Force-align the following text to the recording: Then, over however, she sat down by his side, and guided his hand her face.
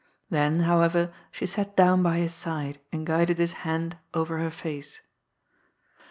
Then, 0.31 0.53
over 0.55 0.63
however, 0.65 1.13
she 1.29 1.45
sat 1.45 1.77
down 1.77 2.01
by 2.01 2.17
his 2.17 2.33
side, 2.33 2.79
and 2.91 3.05
guided 3.05 3.37
his 3.37 3.53
hand 3.69 3.97
her 4.15 4.49
face. 4.49 4.99